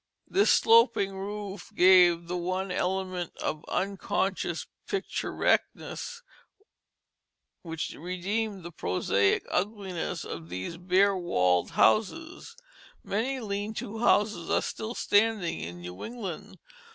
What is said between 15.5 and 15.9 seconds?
in